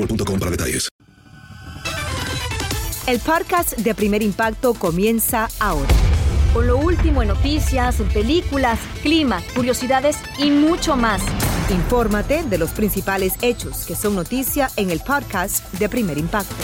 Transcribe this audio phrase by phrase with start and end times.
[0.00, 0.88] boostmobile.com para detalles.
[3.06, 5.88] El podcast de Primer Impacto comienza ahora.
[6.52, 11.22] Con lo último en noticias, en películas, clima, curiosidades y mucho más.
[11.70, 16.54] Infórmate de los principales hechos que son noticia en el podcast de Primer Impacto.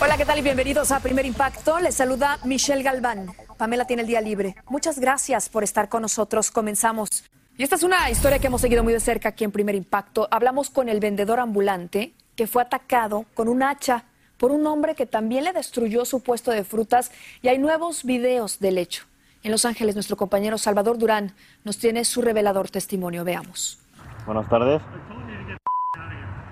[0.00, 0.38] Hola, ¿qué tal?
[0.38, 1.80] Y bienvenidos a Primer Impacto.
[1.80, 3.32] Les saluda Michelle Galván.
[3.56, 4.56] Pamela tiene el día libre.
[4.68, 6.50] Muchas gracias por estar con nosotros.
[6.50, 7.24] Comenzamos.
[7.56, 10.26] Y esta es una historia que hemos seguido muy de cerca aquí en Primer Impacto.
[10.32, 14.04] Hablamos con el vendedor ambulante que fue atacado con un hacha
[14.38, 18.58] por un hombre que también le destruyó su puesto de frutas y hay nuevos videos
[18.58, 19.04] del hecho.
[19.44, 23.22] En Los Ángeles, nuestro compañero Salvador Durán nos tiene su revelador testimonio.
[23.22, 23.78] Veamos.
[24.26, 24.82] Buenas tardes.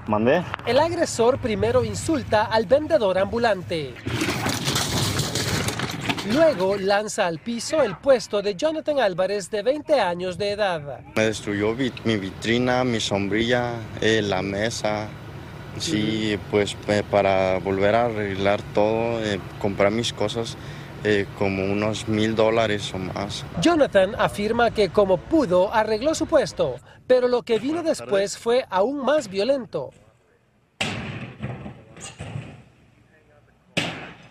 [0.06, 0.44] ¿Mandé?
[0.66, 3.94] El agresor primero insulta al vendedor ambulante.
[6.31, 11.00] Luego lanza al piso el puesto de Jonathan Álvarez de 20 años de edad.
[11.16, 11.75] Me destruyó
[12.05, 15.09] mi vitrina, mi sombrilla, eh, la mesa.
[15.78, 20.56] Sí, pues eh, para volver a arreglar todo, eh, comprar mis cosas,
[21.03, 23.44] eh, como unos mil dólares o más.
[23.61, 29.05] Jonathan afirma que como pudo arregló su puesto, pero lo que vino después fue aún
[29.05, 29.91] más violento.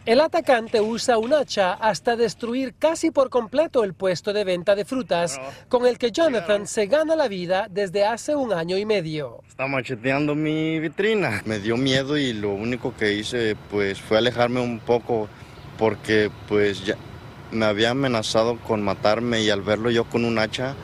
[0.03, 4.83] El atacante usa un hacha hasta destruir casi por completo el puesto de venta de
[4.83, 5.39] frutas,
[5.69, 9.41] con el que Jonathan se gana la vida desde hace un año y medio.
[9.47, 11.43] Está macheteando mi vitrina.
[11.45, 15.29] Me dio miedo y lo único que hice pues fue alejarme un poco
[15.77, 16.95] porque pues ya
[17.51, 20.75] me había amenazado con matarme y al verlo yo con un hacha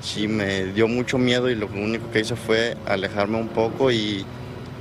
[0.00, 4.24] sí me dio mucho miedo y lo único que hice fue alejarme un poco y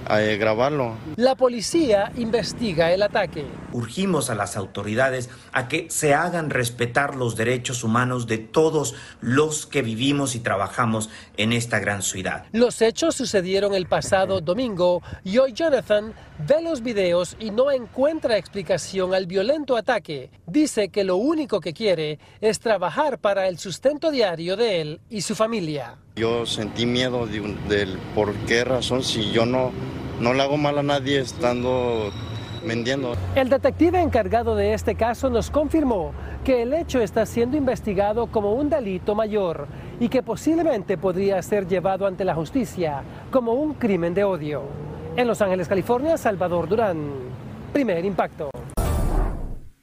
[0.09, 0.95] eh, grabarlo.
[1.15, 3.45] La policía investiga el ataque.
[3.71, 9.65] Urgimos a las autoridades a que se hagan respetar los derechos humanos de todos los
[9.65, 12.45] que vivimos y trabajamos en esta gran ciudad.
[12.51, 16.13] Los hechos sucedieron el pasado domingo y hoy Jonathan
[16.47, 20.31] ve los videos y no encuentra explicación al violento ataque.
[20.45, 25.21] Dice que lo único que quiere es trabajar para el sustento diario de él y
[25.21, 25.97] su familia.
[26.15, 29.71] Yo sentí miedo de un- del por qué razón si yo no,
[30.19, 32.11] no le hago mal a nadie estando
[32.63, 33.15] vendiendo.
[33.33, 36.11] El detective encargado de este caso nos confirmó
[36.45, 39.67] que el hecho está siendo investigado como un delito mayor
[39.99, 43.01] y que posiblemente podría ser llevado ante la justicia
[43.31, 44.61] como un crimen de odio.
[45.15, 47.09] En Los Ángeles, California, Salvador Durán.
[47.73, 48.51] Primer impacto.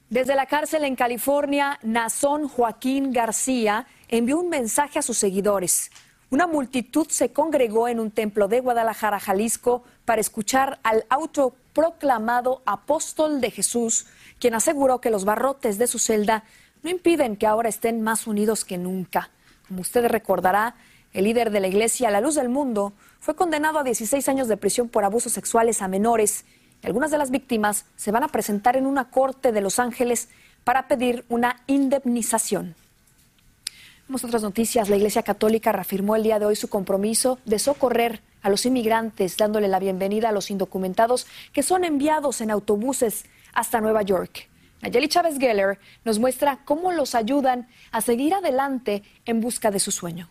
[0.09, 5.89] Desde la cárcel en California, Nazón Joaquín García envió un mensaje a sus seguidores.
[6.31, 13.41] Una multitud se congregó en un templo de Guadalajara, Jalisco, para escuchar al autoproclamado apóstol
[13.41, 14.07] de Jesús,
[14.39, 16.45] quien aseguró que los barrotes de su celda
[16.83, 19.29] no impiden que ahora estén más unidos que nunca.
[19.67, 20.75] Como usted recordará,
[21.11, 24.55] el líder de la iglesia La Luz del Mundo fue condenado a 16 años de
[24.55, 26.45] prisión por abusos sexuales a menores.
[26.81, 30.29] Y algunas de las víctimas se van a presentar en una corte de Los Ángeles
[30.63, 32.75] para pedir una indemnización.
[34.13, 34.89] Otras noticias.
[34.89, 39.37] La Iglesia Católica reafirmó el día de hoy su compromiso de socorrer a los inmigrantes,
[39.37, 43.23] dándole la bienvenida a los indocumentados que son enviados en autobuses
[43.53, 44.49] hasta Nueva York.
[44.81, 49.91] Nayeli Chávez Geller nos muestra cómo los ayudan a seguir adelante en busca de su
[49.91, 50.29] sueño.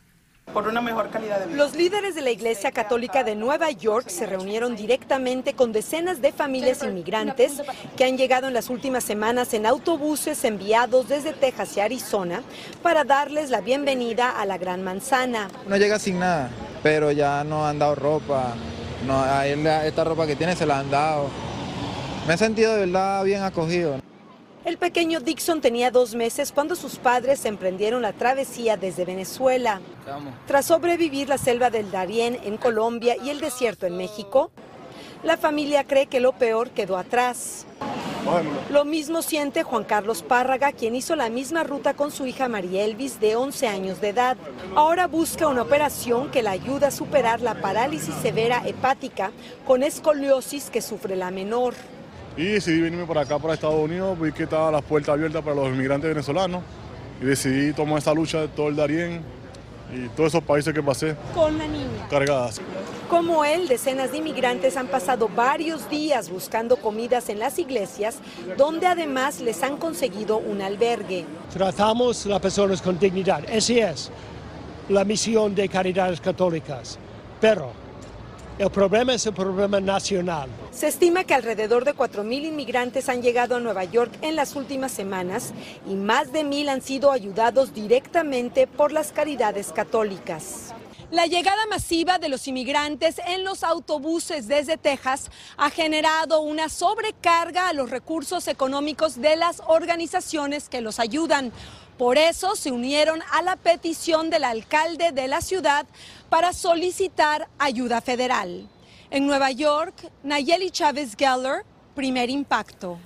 [0.52, 1.56] Por una mejor calidad de vida.
[1.56, 6.32] Los líderes de la Iglesia Católica de Nueva York se reunieron directamente con decenas de
[6.32, 7.62] familias inmigrantes
[7.96, 12.42] que han llegado en las últimas semanas en autobuses enviados desde Texas y Arizona
[12.82, 15.48] para darles la bienvenida a la Gran Manzana.
[15.66, 16.50] No llega sin nada.
[16.82, 18.54] pero ya no han dado ropa.
[19.06, 21.28] No, a él esta ropa que tiene se la han dado.
[22.26, 24.00] Me he sentido de verdad bien acogido.
[24.64, 29.80] El pequeño Dixon tenía dos meses cuando sus padres emprendieron la travesía desde Venezuela.
[30.46, 34.50] Tras sobrevivir la selva del Darién en Colombia y el desierto en México,
[35.22, 37.66] la familia cree que lo peor quedó atrás.
[38.70, 42.84] Lo mismo siente Juan Carlos Párraga, quien hizo la misma ruta con su hija María
[42.84, 44.36] Elvis de 11 años de edad.
[44.76, 49.32] Ahora busca una operación que la ayuda a superar la parálisis severa hepática
[49.66, 51.74] con escoliosis que sufre la menor.
[52.36, 55.56] Y decidí venirme para acá, para Estados Unidos, vi que estaban las puertas abiertas para
[55.56, 56.62] los inmigrantes venezolanos
[57.20, 59.22] y decidí tomar esta lucha de todo el Darién
[59.92, 61.16] y todos esos países que pasé.
[61.34, 62.06] Con la niña.
[62.08, 62.60] Cargadas.
[63.08, 68.18] Como él, decenas de inmigrantes han pasado varios días buscando comidas en las iglesias,
[68.56, 71.26] donde además les han conseguido un albergue.
[71.52, 73.42] Tratamos a las personas con dignidad.
[73.50, 74.10] Esa es
[74.88, 76.98] la misión de Caridades Católicas.
[77.40, 77.72] Pero
[78.60, 80.50] el problema es el problema nacional.
[80.70, 84.92] Se estima que alrededor de 4.000 inmigrantes han llegado a Nueva York en las últimas
[84.92, 85.54] semanas
[85.88, 90.74] y más de 1.000 han sido ayudados directamente por las caridades católicas.
[91.10, 97.68] La llegada masiva de los inmigrantes en los autobuses desde Texas ha generado una sobrecarga
[97.68, 101.50] a los recursos económicos de las organizaciones que los ayudan.
[102.00, 105.84] Por eso se unieron a la petición del alcalde de la ciudad
[106.30, 108.66] para solicitar ayuda federal.
[109.10, 111.62] En Nueva York, Nayeli Chávez Geller,
[111.94, 112.98] primer impacto.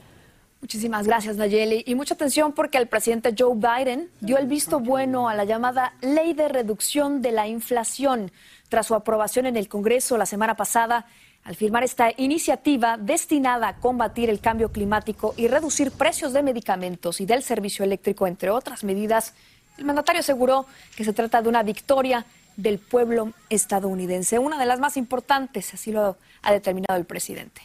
[0.60, 1.82] Muchísimas gracias, Nayeli.
[1.88, 5.94] Y mucha atención porque el presidente Joe Biden dio el visto bueno a la llamada
[6.00, 8.30] Ley de Reducción de la Inflación
[8.68, 11.06] tras su aprobación en el Congreso la semana pasada
[11.44, 17.20] al firmar esta iniciativa destinada a combatir el cambio climático y reducir precios de medicamentos
[17.20, 19.34] y del servicio eléctrico, entre otras medidas,
[19.76, 22.24] el mandatario aseguró que se trata de una victoria
[22.56, 27.62] del pueblo estadounidense, una de las más importantes, así lo ha determinado el presidente.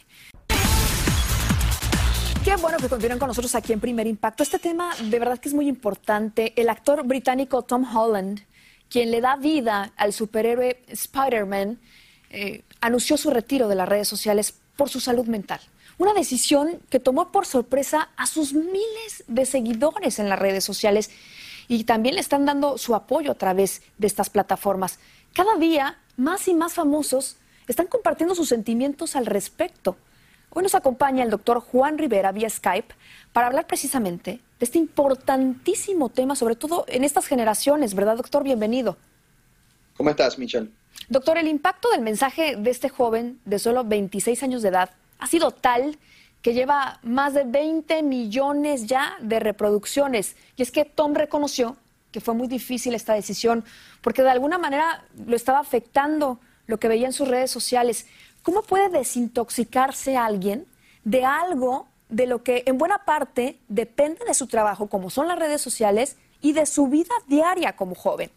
[2.44, 4.42] Qué bueno que continúen con nosotros aquí en Primer Impacto.
[4.42, 6.52] Este tema de verdad que es muy importante.
[6.56, 8.40] El actor británico Tom Holland,
[8.88, 11.78] quien le da vida al superhéroe Spider-Man,
[12.30, 15.60] eh, anunció su retiro de las redes sociales por su salud mental.
[15.98, 21.10] Una decisión que tomó por sorpresa a sus miles de seguidores en las redes sociales
[21.68, 24.98] y también le están dando su apoyo a través de estas plataformas.
[25.34, 27.36] Cada día, más y más famosos
[27.68, 29.96] están compartiendo sus sentimientos al respecto.
[30.50, 32.94] Hoy nos acompaña el doctor Juan Rivera vía Skype
[33.32, 38.42] para hablar precisamente de este importantísimo tema, sobre todo en estas generaciones, ¿verdad, doctor?
[38.42, 38.96] Bienvenido.
[39.96, 40.70] ¿Cómo estás, Michelle?
[41.08, 45.26] Doctor, el impacto del mensaje de este joven de solo 26 años de edad ha
[45.26, 45.98] sido tal
[46.42, 50.36] que lleva más de 20 millones ya de reproducciones.
[50.56, 51.76] Y es que Tom reconoció
[52.12, 53.64] que fue muy difícil esta decisión
[54.00, 58.06] porque de alguna manera lo estaba afectando lo que veía en sus redes sociales.
[58.42, 60.66] ¿Cómo puede desintoxicarse alguien
[61.04, 65.38] de algo de lo que en buena parte depende de su trabajo, como son las
[65.38, 68.30] redes sociales, y de su vida diaria como joven?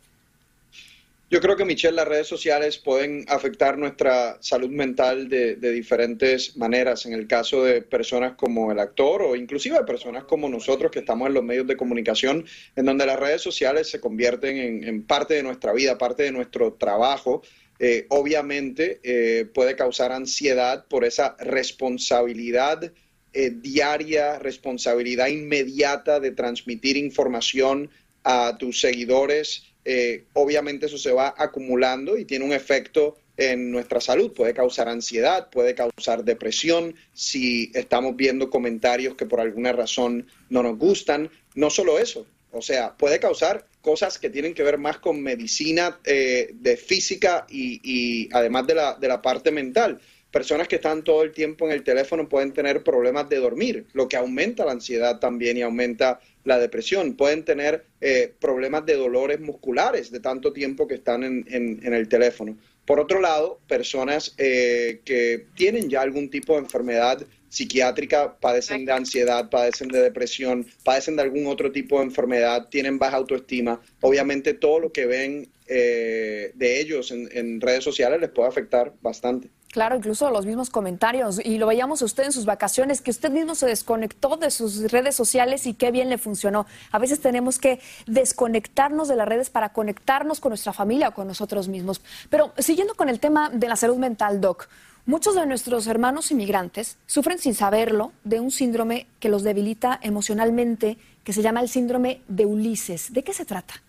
[1.33, 7.07] Yo creo que, Michelle, las redes sociales pueden afectar nuestra salud mental de, diferentes maneras.
[7.07, 10.99] En el caso de personas como el actor o inclusive de personas como nosotros que
[10.99, 12.45] estamos en los medios de comunicación,
[12.75, 16.73] en donde las redes sociales se convierten en, parte de nuestra vida, parte de nuestro
[16.73, 17.41] trabajo.
[17.79, 22.93] Eh, obviamente eh, puede causar ansiedad por esa responsabilidad
[23.33, 27.89] eh, diaria, responsabilidad inmediata de transmitir información
[28.23, 33.99] a tus seguidores eh, obviamente eso se va acumulando y tiene un efecto en nuestra
[33.99, 34.31] salud.
[34.33, 40.63] Puede causar ansiedad, puede causar depresión si estamos viendo comentarios que por alguna razón no
[40.63, 41.29] nos gustan.
[41.55, 45.99] No solo eso, o sea, puede causar cosas que tienen que ver más con medicina
[46.05, 49.99] eh, de física y, y además de la, de la parte mental.
[50.33, 54.07] Personas que están todo el tiempo en el teléfono pueden tener problemas de dormir, lo
[54.07, 57.13] que aumenta la ansiedad también y aumenta la depresión.
[57.13, 62.57] Pueden tener eh, problemas de dolores musculares de tanto tiempo que están en, el teléfono.
[62.83, 68.91] Por otro lado, personas eh, que tienen ya algún tipo de enfermedad psiquiátrica, padecen de
[68.91, 73.79] ansiedad, padecen de depresión, padecen de algún otro tipo de enfermedad, tienen baja autoestima.
[74.01, 79.51] Obviamente todo lo que ven eh, de ellos en redes sociales les puede afectar bastante.
[79.73, 81.43] Claro, incluso los mismos comentarios.
[81.43, 85.15] Y lo veíamos usted en sus vacaciones, que usted mismo se desconectó de sus redes
[85.15, 86.67] sociales y qué bien le funcionó.
[86.91, 91.25] A veces tenemos que desconectarnos de las redes para conectarnos con nuestra familia o con
[91.25, 92.01] nosotros mismos.
[92.29, 94.69] Pero siguiendo con el tema de la salud mental, Doc,
[95.07, 100.99] muchos de nuestros hermanos inmigrantes sufren sin saberlo de un síndrome que los debilita emocionalmente,
[101.23, 103.11] que se llama el síndrome de Ulises.
[103.11, 103.81] ¿De qué se trata?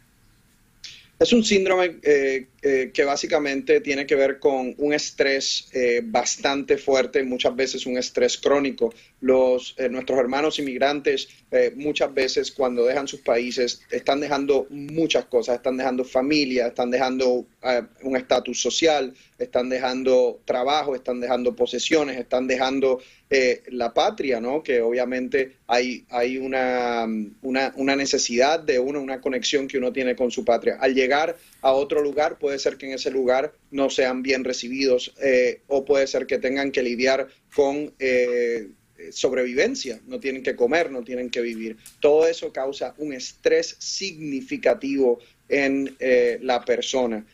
[1.18, 6.78] Es un síndrome eh, eh, que básicamente tiene que ver con un estrés eh, bastante
[6.78, 8.94] fuerte, muchas veces un estrés crónico.
[9.20, 11.28] Los, eh, nuestros hermanos inmigrantes
[11.76, 17.46] muchas veces cuando dejan sus países están dejando muchas cosas, están dejando familia, están dejando
[18.02, 23.00] un estatus social, están dejando trabajo, están dejando posesiones, están dejando
[23.68, 24.64] la patria, ¿no?
[24.64, 27.06] Que obviamente hay, hay una,
[27.42, 30.78] una, una necesidad de uno, una conexión que uno tiene con su patria.
[30.80, 35.14] Al llegar a otro lugar, puede ser que en ese lugar no sean bien recibidos
[35.22, 38.68] eh, o puede ser que tengan que lidiar con eh,
[39.10, 41.78] sobrevivencia, no tienen que comer, no tienen que vivir.
[42.00, 47.24] Todo eso causa un estrés significativo en eh, la persona.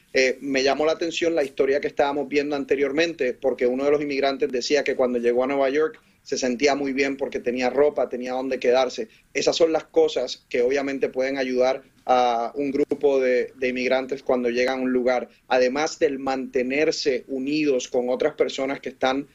[0.40, 4.52] me llamó la atención la historia que estábamos viendo anteriormente, porque uno de los inmigrantes
[4.52, 8.32] decía que cuando llegó a Nueva York se sentía muy bien porque tenía ropa, tenía
[8.32, 9.08] donde quedarse.
[9.34, 14.80] Esas son las cosas que obviamente pueden ayudar a un grupo de, inmigrantes cuando llegan
[14.80, 19.28] a un lugar, además del mantenerse unidos con otras personas que están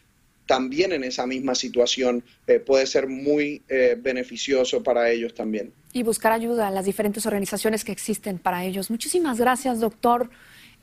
[0.45, 5.73] también en esa misma situación, eh, puede ser muy eh, beneficioso para ellos también.
[5.91, 8.91] Y buscar ayuda a las diferentes organizaciones que existen para ellos.
[8.91, 10.29] Muchísimas gracias, doctor.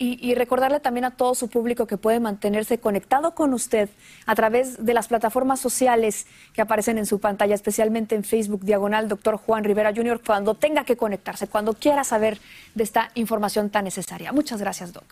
[0.05, 3.89] Y, recordarle también a todo su público que puede mantenerse conectado con usted
[4.27, 9.07] a través de las plataformas sociales que aparecen en su pantalla, especialmente en Facebook, diagonal
[9.07, 12.41] Doctor Juan Rivera Jr., cuando tenga que conectarse, cuando quiera saber
[12.75, 14.33] de esta información tan necesaria.
[14.33, 15.05] Muchas gracias, Doc.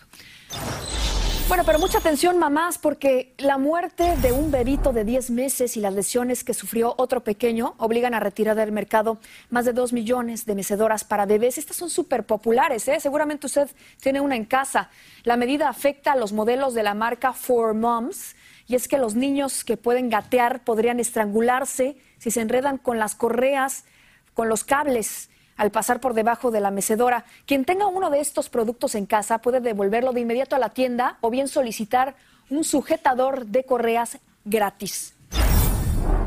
[1.51, 5.81] Bueno, pero mucha atención, mamás, porque la muerte de un bebito de 10 meses y
[5.81, 10.47] las lesiones que sufrió otro pequeño obligan a retirar del mercado más de 2 millones
[10.47, 11.59] de mecedoras para bebés.
[11.59, 13.01] Estas son súper populares, ¿eh?
[13.01, 13.69] Seguramente usted
[14.01, 14.91] tiene una en casa.
[15.25, 18.37] La medida afecta a los modelos de la marca For Moms,
[18.69, 23.17] y es que los niños que pueden gatear podrían estrangularse si se enredan con las
[23.17, 23.87] correas,
[24.35, 25.30] con los cables
[25.61, 27.27] al pasar por debajo de la mecedora.
[27.45, 31.19] Quien tenga uno de estos productos en casa puede devolverlo de inmediato a la tienda
[31.21, 32.15] o bien solicitar
[32.49, 35.13] un sujetador de correas gratis.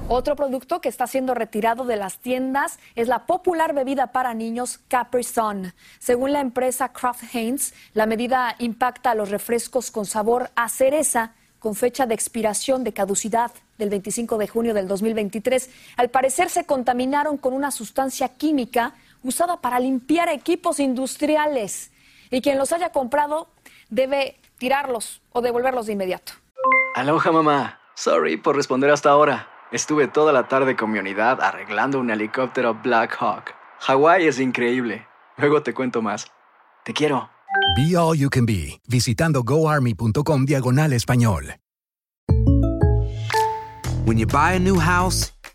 [0.08, 4.80] Otro producto que está siendo retirado de las tiendas es la popular bebida para niños
[4.88, 5.74] Capri Sun.
[5.98, 11.34] Según la empresa Kraft Heinz, la medida impacta a los refrescos con sabor a cereza
[11.58, 13.50] con fecha de expiración de caducidad
[13.80, 15.70] del 25 de junio del 2023.
[15.98, 21.92] Al parecer se contaminaron con una sustancia química usada para limpiar equipos industriales.
[22.30, 23.50] Y quien los haya comprado
[23.90, 26.34] debe tirarlos o devolverlos de inmediato.
[26.96, 27.80] Aloha mamá.
[27.96, 29.48] Sorry por responder hasta ahora.
[29.72, 33.56] Estuve toda la tarde con mi unidad arreglando un helicóptero Black Hawk.
[33.80, 35.08] Hawái es increíble.
[35.38, 36.28] Luego te cuento más.
[36.84, 37.30] Te quiero.
[37.76, 41.56] Be All You Can Be, visitando goarmy.com diagonal español.
[44.06, 45.34] When you buy a new house,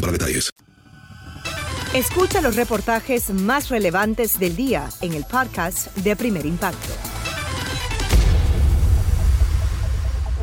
[0.00, 0.50] para detalles.
[1.94, 6.92] Escucha los reportajes más relevantes del día en el podcast de Primer Impacto.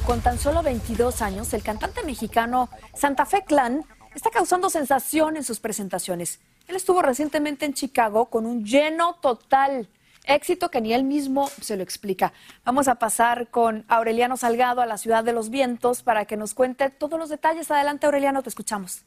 [0.05, 3.85] Con tan solo 22 años, el cantante mexicano Santa Fe Clan
[4.15, 6.39] está causando sensación en sus presentaciones.
[6.67, 9.89] Él estuvo recientemente en Chicago con un lleno total.
[10.25, 12.31] Éxito que ni él mismo se lo explica.
[12.63, 16.53] Vamos a pasar con Aureliano Salgado a la ciudad de los vientos para que nos
[16.53, 17.71] cuente todos los detalles.
[17.71, 19.03] Adelante, Aureliano, te escuchamos.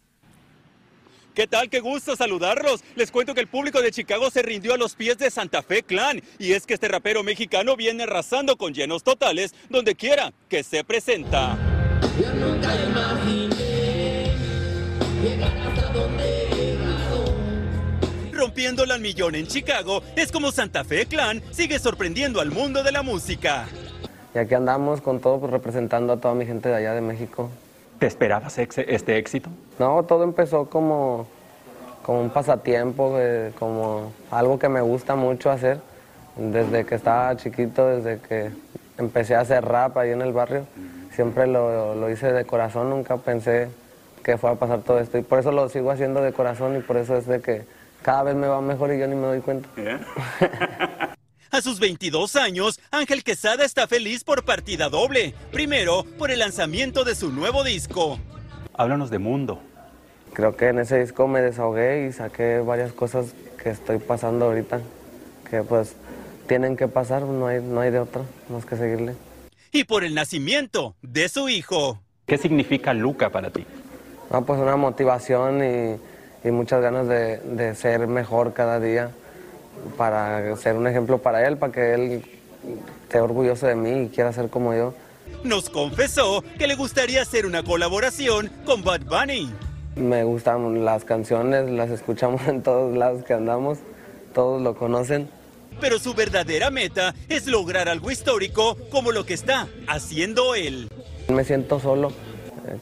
[1.35, 1.69] ¿Qué tal?
[1.69, 2.85] Qué gusto saludarlos.
[2.95, 5.83] Les cuento que el público de Chicago se rindió a los pies de Santa Fe
[5.83, 6.23] Clan.
[6.39, 10.85] Y es que este rapero mexicano viene arrasando con llenos totales donde quiera que se
[10.85, 11.59] presenta.
[12.21, 14.31] Yo nunca imaginé
[15.25, 16.79] llegar hasta donde
[18.31, 22.93] Rompiéndola al millón en Chicago, es como Santa Fe Clan sigue sorprendiendo al mundo de
[22.93, 23.67] la música.
[24.35, 27.51] Y aquí andamos con todo pues, representando a toda mi gente de allá de México.
[28.05, 29.49] ¿Te esperabas este éxito?
[29.79, 31.27] No, todo empezó como,
[32.03, 35.81] como un pasatiempo, eh, como algo que me gusta mucho hacer.
[36.37, 38.51] Desde que estaba chiquito, desde que
[38.99, 40.67] empecé a hacer rap ahí en el barrio.
[41.13, 43.71] Siempre lo, lo hice de corazón, nunca pensé
[44.23, 45.17] que fuera a pasar todo esto.
[45.17, 47.63] Y por eso lo sigo haciendo de corazón y por eso es de que
[48.03, 49.67] cada vez me va mejor y yo ni me doy cuenta.
[51.55, 55.35] A sus 22 años, Ángel Quesada está feliz por partida doble.
[55.53, 58.19] Primero, por el lanzamiento de su nuevo disco.
[58.73, 59.61] Háblanos de Mundo.
[60.33, 64.81] Creo que en ese disco me desahogué y saqué varias cosas que estoy pasando ahorita,
[65.49, 65.95] que pues
[66.49, 69.15] tienen que pasar, no hay, no hay de otra, más que seguirle.
[69.71, 72.01] Y por el nacimiento de su hijo.
[72.27, 73.65] ¿Qué significa Luca para ti?
[74.29, 79.13] Ah, pues una motivación y, y muchas ganas de, de ser mejor cada día
[79.97, 82.25] para ser un ejemplo para él, para que él
[83.03, 84.95] esté orgulloso de mí y quiera ser como yo.
[85.43, 89.53] Nos confesó que le gustaría hacer una colaboración con Bad Bunny.
[89.97, 93.79] Me gustan las canciones, las escuchamos en todos lados que andamos,
[94.33, 95.29] todos lo conocen.
[95.81, 100.89] Pero su verdadera meta es lograr algo histórico como lo que está haciendo él.
[101.29, 102.13] Me siento solo.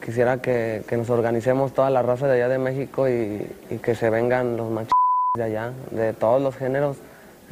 [0.03, 3.95] Quisiera que, que nos organicemos toda la raza de allá de México y, y que
[3.95, 4.93] se vengan los machos
[5.35, 6.95] de allá, de todos los géneros,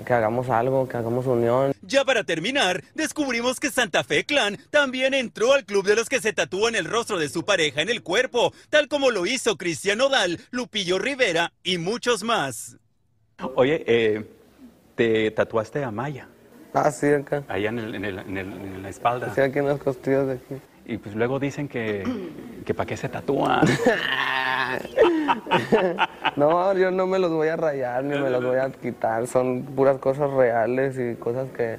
[0.06, 1.74] que hagamos algo, que hagamos unión.
[1.82, 6.22] Ya para terminar, descubrimos que Santa Fe Clan también entró al club de los que
[6.22, 9.98] se tatúan el rostro de su pareja en el cuerpo, tal como lo hizo Cristian
[9.98, 12.78] Nodal, Lupillo Rivera y muchos más.
[13.56, 14.28] Oye, eh,
[14.94, 16.28] te tatuaste a Maya.
[16.76, 17.42] Ah, sí, acá.
[17.48, 19.34] Allá en, el- en el- en el- en la espalda.
[19.34, 20.56] Sí, aquí en las costillas de aquí.
[20.86, 22.04] Y pues luego dicen que,
[22.64, 23.62] que para qué se tatúan.
[26.36, 29.28] No, yo no me los voy a rayar ni me los voy a quitar.
[29.28, 31.78] Son puras cosas reales y cosas que,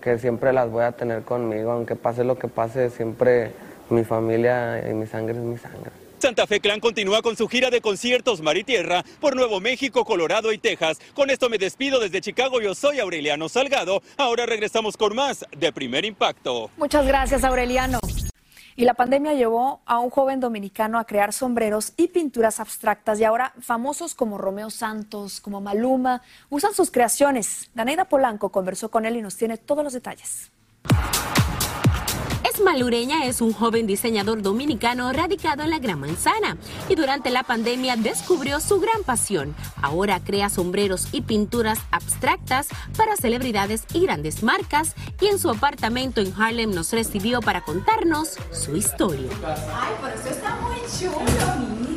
[0.00, 1.72] que siempre las voy a tener conmigo.
[1.72, 3.52] Aunque pase lo que pase, siempre
[3.88, 5.90] mi familia y mi sangre es mi sangre.
[6.20, 10.04] Santa Fe Clan continúa con su gira de conciertos mar y tierra por Nuevo México,
[10.04, 11.00] Colorado y Texas.
[11.14, 12.60] Con esto me despido desde Chicago.
[12.60, 14.02] Yo soy Aureliano Salgado.
[14.18, 16.70] Ahora regresamos con más de Primer Impacto.
[16.76, 18.00] Muchas gracias, Aureliano.
[18.80, 23.24] Y la pandemia llevó a un joven dominicano a crear sombreros y pinturas abstractas y
[23.24, 27.68] ahora famosos como Romeo Santos, como Maluma, usan sus creaciones.
[27.74, 30.50] Daneida Polanco conversó con él y nos tiene todos los detalles.
[32.60, 36.58] Esmalureña es un joven diseñador dominicano radicado en la Gran Manzana
[36.90, 39.54] y durante la pandemia descubrió su gran pasión.
[39.80, 42.68] Ahora crea sombreros y pinturas abstractas
[42.98, 48.36] para celebridades y grandes marcas y en su apartamento en Harlem nos recibió para contarnos
[48.52, 49.30] su historia.
[49.42, 51.89] Ay, por eso está muy chulo.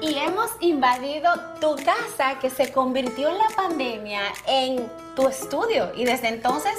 [0.00, 1.30] Y hemos invadido
[1.60, 6.72] tu casa que se convirtió en la pandemia en tu estudio y desde entonces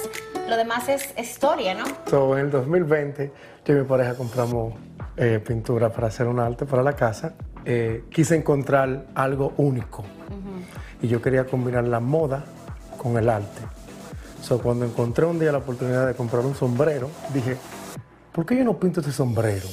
[0.48, 1.84] lo demás es historia, ¿no?
[2.08, 3.32] So, en el 2020,
[3.66, 4.74] yo y mi pareja compramos
[5.16, 7.34] eh, pintura para hacer un arte para la casa.
[7.64, 10.02] Eh, quise encontrar algo único
[11.02, 12.44] y yo quería combinar la moda
[12.96, 13.60] con el arte.
[14.42, 17.56] So, cuando encontré un día la oportunidad de comprar un sombrero, dije,
[18.32, 19.66] ¿por qué yo no pinto este sombrero?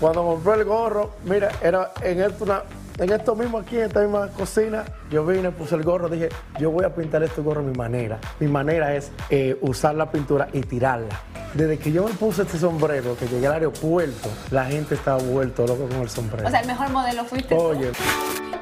[0.00, 2.62] Cuando compré el gorro, mira, era en esto, una-
[2.98, 6.28] en esto mismo aquí, en esta misma cocina, yo vine, puse el gorro, dije,
[6.58, 8.18] yo voy a pintar este gorro a mi manera.
[8.38, 11.20] Mi manera es eh, usar la pintura y tirarla.
[11.54, 15.66] Desde que yo me puse este sombrero, que llegué al aeropuerto, la gente estaba vuelto
[15.66, 16.46] loco con el sombrero.
[16.46, 17.60] O sea, el mejor modelo fuiste tú.
[17.60, 17.90] Oye,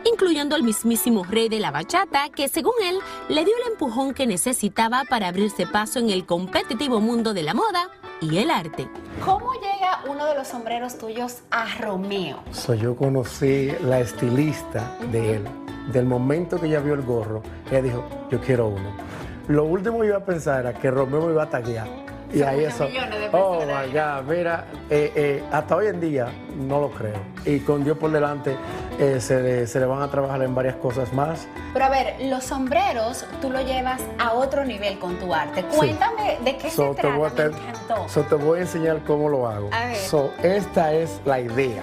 [0.05, 4.27] incluyendo al mismísimo rey de la bachata, que según él le dio el empujón que
[4.27, 7.89] necesitaba para abrirse paso en el competitivo mundo de la moda
[8.23, 8.89] y el arte.
[9.25, 12.39] ¿Cómo llega uno de los sombreros tuyos a Romeo?
[12.53, 15.45] So, yo conocí la estilista de él.
[15.93, 18.93] Del momento que ella vio el gorro, ella dijo, yo quiero uno.
[19.49, 21.89] Lo último que iba a pensar era que Romeo me iba a taguear.
[22.33, 22.87] Y Son ahí eso.
[22.89, 27.17] millones de Oh my God, mira, eh, eh, hasta hoy en día no lo creo.
[27.45, 28.57] Y con Dios por delante
[28.99, 31.47] eh, se, le, se le van a trabajar en varias cosas más.
[31.73, 35.63] Pero a ver, los sombreros tú lo llevas a otro nivel con tu arte.
[35.65, 37.31] Cuéntame de qué So, se trata.
[37.35, 38.09] te- Me encantó.
[38.09, 39.69] so, te voy a enseñar cómo lo hago.
[39.73, 39.97] A ver.
[39.97, 41.83] So, esta es la idea.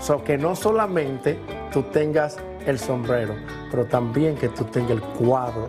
[0.00, 1.38] So, que no solamente
[1.72, 3.34] tú tengas el sombrero,
[3.70, 5.66] pero también que tú tengas el cuadro.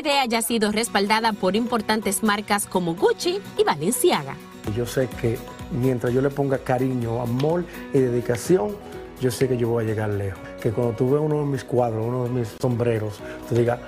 [0.00, 4.34] Idea ya ha sido respaldada por importantes marcas como Gucci y Balenciaga.
[4.74, 5.36] Yo sé que
[5.70, 8.76] mientras yo le ponga cariño, amor y dedicación,
[9.20, 10.40] yo sé que yo voy a llegar lejos.
[10.62, 13.78] Que cuando tú veas uno de mis cuadros, uno de mis sombreros, tú digas,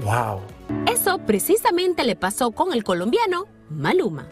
[0.00, 0.40] wow.
[0.86, 4.26] Eso precisamente le pasó con el colombiano Maluma.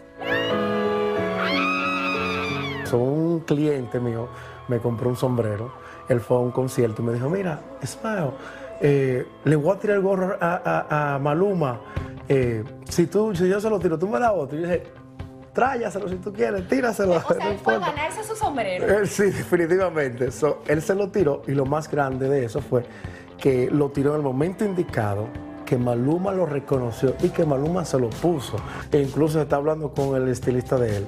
[2.93, 4.29] Un cliente mío
[4.67, 5.71] me compró un sombrero,
[6.07, 8.31] él fue a un concierto y me dijo, mira, Smile,
[8.81, 11.79] eh, le voy a tirar el gorro a, a- a Maluma.
[12.27, 14.57] Eh, si, tú, si yo se lo tiro, tú me das otro.
[14.57, 14.83] Y yo dije,
[15.53, 17.13] tráyaselo si tú quieres, tíraselo.
[17.15, 17.95] O sea, él fue a importa".
[17.95, 18.85] ganarse su sombrero.
[18.99, 20.31] Él sí, definitivamente.
[20.31, 22.83] So, él se lo tiró y lo más grande de eso fue
[23.37, 25.27] que lo tiró en el momento indicado,
[25.65, 28.57] que Maluma lo reconoció y que Maluma se lo puso.
[28.91, 31.07] E incluso está hablando con el estilista de él.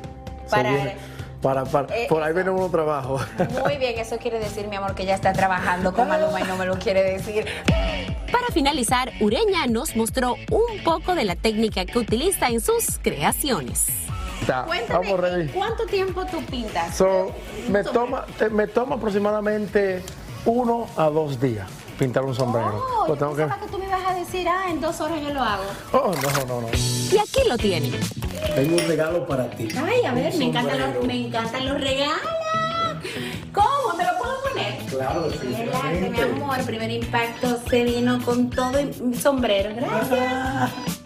[0.50, 0.96] Para- viene-
[1.42, 3.20] para, para- Eh, por ahí viene uno trabajo.
[3.64, 6.56] Muy bien, eso quiere decir, mi amor, que ya está trabajando con Maluma y no
[6.58, 7.46] me lo quiere decir.
[8.32, 13.88] Para finalizar, Ureña nos mostró un poco de la técnica que utiliza en sus creaciones.
[14.42, 15.52] Está, Cuéntame, vamos.
[15.54, 16.96] ¿cuánto tiempo tú pintas?
[16.96, 17.32] So,
[17.70, 20.02] me, toma, eh, me toma aproximadamente
[20.46, 21.68] uno a dos días
[22.00, 22.76] pintar un sombrero.
[22.84, 25.00] Oh, Pues yo tengo que- pensaba que tú me ibas a decir, ah, en dos
[25.00, 25.64] horas yo lo hago.
[25.94, 26.68] Oh, no, no, no.
[26.74, 27.92] Y aquí lo tienen.
[28.56, 29.68] Tengo un regalo para ti.
[29.78, 31.08] Ay, a ver, me encantan, los, sombrero.
[31.08, 32.20] me encantan los regalos.
[33.54, 33.98] ¿Cómo?
[33.98, 34.78] ¿Me lo puedo poner?
[34.90, 36.66] Claro, Adelante, mi amor.
[36.66, 39.72] Primer impacto se vino con todo y sombrero.
[39.76, 41.01] Gracias.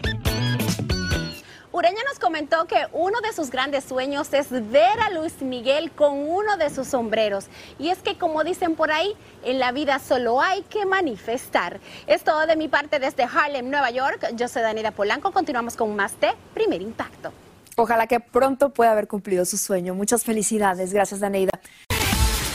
[1.76, 6.26] Ureña nos comentó que uno de sus grandes sueños es ver a Luis Miguel con
[6.26, 7.48] uno de sus sombreros.
[7.78, 11.78] Y es que, como dicen por ahí, en la vida solo hay que manifestar.
[12.06, 14.26] Es todo de mi parte desde Harlem, Nueva York.
[14.36, 15.32] Yo soy Danida Polanco.
[15.32, 17.30] Continuamos con más de Primer Impacto.
[17.76, 19.94] Ojalá que pronto pueda haber cumplido su sueño.
[19.94, 20.94] Muchas felicidades.
[20.94, 21.60] Gracias, Daneida.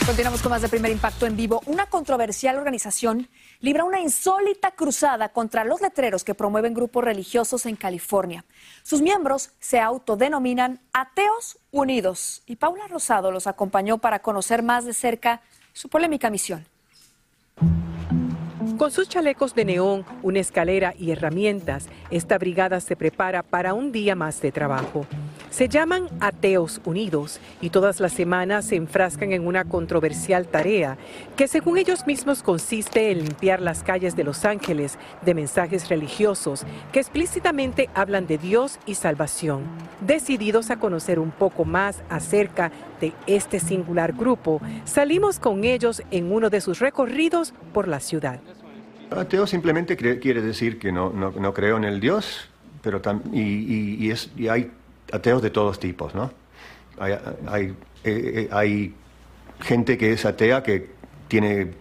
[0.06, 1.62] Continuamos con más de Primer Impacto en vivo.
[1.64, 3.28] Una controversial organización
[3.60, 8.44] libra una insólita cruzada contra los letreros que promueven grupos religiosos en California.
[8.82, 14.92] Sus miembros se autodenominan Ateos Unidos y Paula Rosado los acompañó para conocer más de
[14.92, 15.40] cerca
[15.72, 16.66] su polémica misión.
[18.76, 23.92] Con sus chalecos de neón, una escalera y herramientas, esta brigada se prepara para un
[23.92, 25.06] día más de trabajo.
[25.52, 30.96] Se llaman Ateos Unidos y todas las semanas se enfrascan en una controversial tarea
[31.36, 36.64] que según ellos mismos consiste en limpiar las calles de Los Ángeles de mensajes religiosos
[36.90, 39.64] que explícitamente hablan de Dios y salvación.
[40.00, 46.32] Decididos a conocer un poco más acerca de este singular grupo, salimos con ellos en
[46.32, 48.40] uno de sus recorridos por la ciudad.
[49.10, 52.48] Ateo simplemente quiere decir que no, no, no creo en el Dios,
[52.80, 53.02] pero
[53.34, 54.70] y, y- y y hay
[55.12, 56.32] ateos de todos tipos, ¿no?
[56.98, 57.14] Hay,
[57.46, 58.92] hay, eh, eh,
[59.60, 60.90] gente que es atea que
[61.28, 61.74] tiene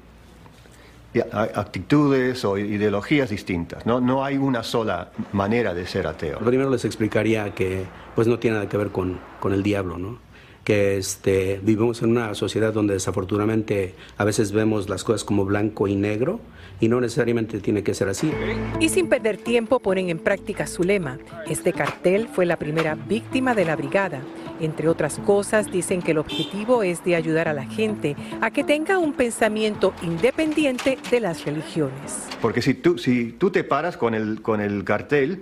[1.33, 3.99] actitudes o ideologías distintas, ¿no?
[3.99, 6.39] No hay una sola manera de ser ateo.
[6.39, 7.83] Primero les explicaría que
[8.15, 10.19] pues no tiene nada que ver con, con el diablo, ¿no?
[10.63, 15.87] Que este, vivimos en una sociedad donde desafortunadamente a veces vemos las cosas como blanco
[15.87, 16.39] y negro
[16.81, 18.31] y no necesariamente tiene que ser así.
[18.79, 21.19] Y sin perder tiempo ponen en práctica su lema.
[21.47, 24.21] Este cartel fue la primera víctima de la brigada.
[24.59, 28.63] Entre otras cosas, dicen que el objetivo es de ayudar a la gente a que
[28.63, 32.27] tenga un pensamiento independiente de las religiones.
[32.41, 35.41] Porque si tú, si tú te paras con el, con el cartel,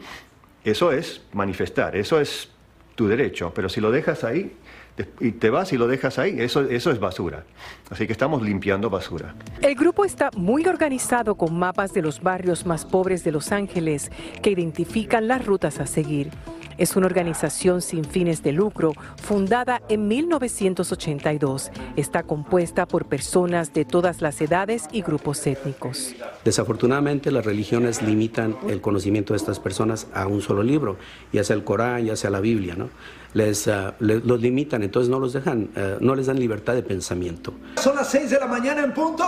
[0.63, 2.49] eso es manifestar, eso es
[2.99, 4.51] tu derecho, pero si lo dejas ahí
[5.21, 7.45] y te vas y lo dejas ahí, eso, eso es basura.
[7.89, 9.35] Así que estamos limpiando basura.
[9.61, 14.11] El grupo está muy organizado con mapas de los barrios más pobres de Los Ángeles
[14.43, 16.29] que identifican las rutas a seguir.
[16.79, 21.71] Es una organización sin fines de lucro fundada en 1982.
[21.97, 26.15] Está compuesta por personas de todas las edades y grupos étnicos.
[26.45, 30.95] Desafortunadamente las religiones limitan el conocimiento de estas personas a un solo libro,
[31.33, 32.89] ya sea el Corán, ya sea la Biblia, ¿no?
[33.33, 37.53] Les, ah, los limitan, entonces no los dejan, eh, no les dan libertad de pensamiento.
[37.75, 39.25] Son las 6 de la mañana en punto.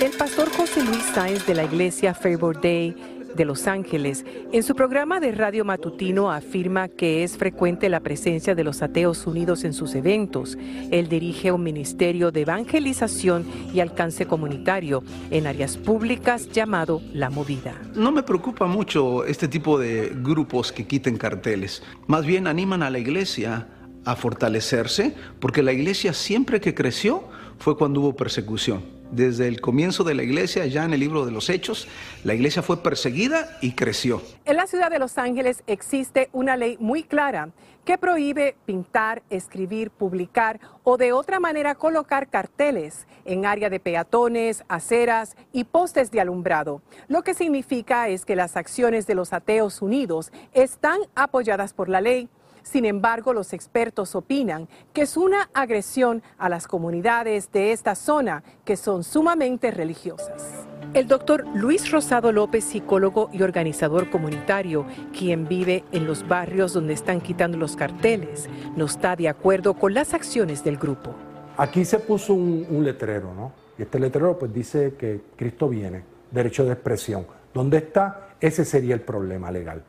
[0.00, 4.74] El pastor José Luis Sáenz de la iglesia Favor Day de Los Ángeles, en su
[4.74, 9.72] programa de radio matutino afirma que es frecuente la presencia de los ateos unidos en
[9.72, 10.56] sus eventos.
[10.90, 17.74] Él dirige un ministerio de evangelización y alcance comunitario en áreas públicas llamado La Movida.
[17.94, 21.82] No me preocupa mucho este tipo de grupos que quiten carteles.
[22.06, 23.68] Más bien animan a la iglesia
[24.04, 27.24] a fortalecerse, porque la iglesia siempre que creció
[27.58, 28.93] fue cuando hubo persecución.
[29.10, 31.86] Desde el comienzo de la iglesia, ya en el libro de los Hechos,
[32.24, 34.22] la iglesia fue perseguida y creció.
[34.44, 37.50] En la ciudad de Los Ángeles existe una ley muy clara
[37.84, 44.64] que prohíbe pintar, escribir, publicar o de otra manera colocar carteles en área de peatones,
[44.68, 46.82] aceras y postes de alumbrado.
[47.08, 52.00] Lo que significa es que las acciones de los ateos unidos están apoyadas por la
[52.00, 52.28] ley.
[52.64, 58.42] Sin embargo, los expertos opinan que es una agresión a las comunidades de esta zona
[58.64, 60.66] que son sumamente religiosas.
[60.94, 66.94] El doctor Luis Rosado López, psicólogo y organizador comunitario, quien vive en los barrios donde
[66.94, 71.14] están quitando los carteles, no está de acuerdo con las acciones del grupo.
[71.58, 73.52] Aquí se puso un, letrero, ¿no?
[73.78, 77.26] Y este letrero pues dice que Cristo viene, derecho de expresión.
[77.52, 78.30] ¿Dónde está?
[78.40, 79.84] Ese sería el problema legal.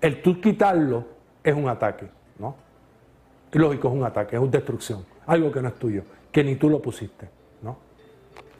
[0.00, 1.15] El tú quitarlo
[1.48, 2.54] es un ataque, ¿no?
[3.52, 5.04] Lógico, es un ataque, es una destrucción.
[5.26, 7.28] Algo que no es tuyo, que ni tú lo pusiste,
[7.62, 7.76] ¿no?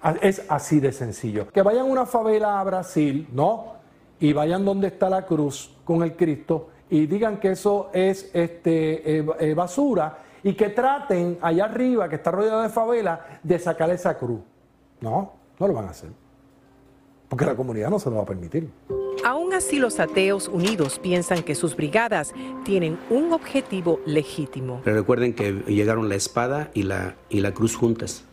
[0.03, 1.49] A- Es así de sencillo.
[1.49, 3.75] Que vayan a una favela a Brasil, ¿no?
[4.19, 9.19] y vayan donde está la cruz con el Cristo y digan que eso es este,
[9.19, 13.91] eh, eh, basura y que traten allá arriba, que está rodeado de favela, de sacar
[13.91, 14.41] esa cruz.
[15.03, 16.09] No, no lo van a hacer.
[17.29, 18.69] Porque la comunidad no se lo va a permitir.
[19.25, 22.33] Aún así, los ateos unidos piensan que sus brigadas
[22.65, 24.81] tienen un objetivo legítimo.
[24.85, 28.25] Pero recuerden que llegaron la espada y la, y la cruz juntas.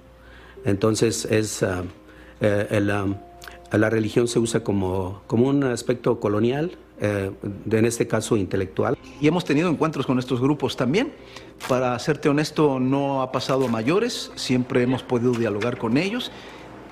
[0.65, 3.07] Entonces, es, eh, el, ah,
[3.71, 7.31] la religión se usa como, como un aspecto colonial, eh,
[7.71, 8.97] en este caso intelectual.
[9.19, 11.13] Y hemos tenido encuentros con estos grupos también.
[11.67, 16.31] Para serte honesto, no ha pasado a mayores, siempre hemos podido dialogar con ellos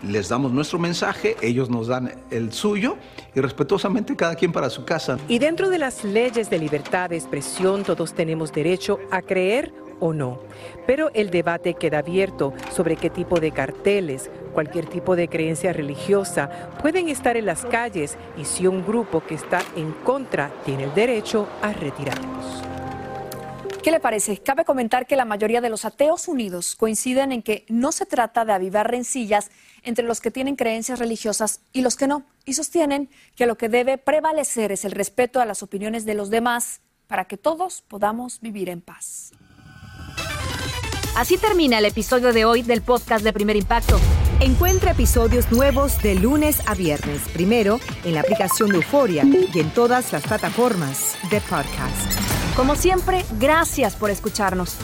[0.04, 2.98] les damos nuestro mensaje, ellos nos dan el suyo
[3.36, 5.18] y respetuosamente cada quien para su casa.
[5.28, 10.14] Y dentro de las leyes de libertad de expresión todos tenemos derecho a creer o
[10.14, 10.40] no.
[10.86, 16.50] Pero el debate queda abierto sobre qué tipo de carteles, cualquier tipo de creencia religiosa
[16.82, 20.94] pueden estar en las calles y si un grupo que está en contra tiene el
[20.94, 22.71] derecho a retirarlos.
[23.84, 24.38] ¿Qué le parece?
[24.38, 28.46] Cabe comentar que la mayoría de los ateos unidos coinciden en que no se trata
[28.46, 29.50] de avivar rencillas
[29.82, 33.70] entre los que tienen creencias religiosas y los que no, y sostienen que lo que
[33.70, 38.40] debe prevalecer es el respeto a las opiniones de los demás para que todos podamos
[38.40, 39.32] vivir en paz.
[41.16, 44.00] Así termina el episodio de hoy del podcast de Primer Impacto.
[44.40, 49.72] Encuentra episodios nuevos de lunes a viernes, primero en la aplicación de Euforia y en
[49.72, 52.11] todas las plataformas de podcast.
[52.56, 54.78] Como siempre, gracias por escucharnos.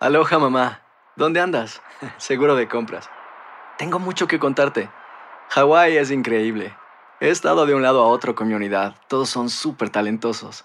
[0.00, 0.80] Aloha mamá,
[1.16, 1.80] ¿dónde andas?
[2.16, 3.08] Seguro de compras.
[3.78, 4.90] Tengo mucho que contarte.
[5.50, 6.74] Hawái es increíble.
[7.20, 8.96] He estado de un lado a otro con mi unidad.
[9.06, 10.64] Todos son súper talentosos.